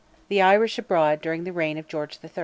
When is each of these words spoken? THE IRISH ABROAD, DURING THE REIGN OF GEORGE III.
THE 0.29 0.41
IRISH 0.41 0.79
ABROAD, 0.79 1.21
DURING 1.21 1.43
THE 1.43 1.53
REIGN 1.53 1.77
OF 1.77 1.87
GEORGE 1.87 2.17
III. 2.23 2.31